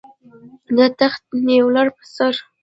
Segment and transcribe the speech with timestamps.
[0.77, 2.33] د تخت نیولو پر سر.